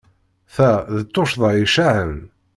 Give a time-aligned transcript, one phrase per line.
[0.53, 2.13] Ta d tuccḍa icaɛen.